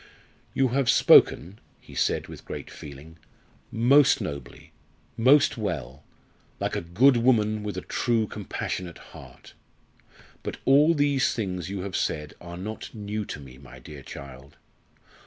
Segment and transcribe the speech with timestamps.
[0.55, 3.19] "You have spoken," he said with great feeling,
[3.71, 4.71] "most nobly
[5.15, 6.03] most well
[6.59, 9.53] like a good woman, with a true compassionate heart.
[10.41, 14.57] But all these things you have said are not new to me, my dear child.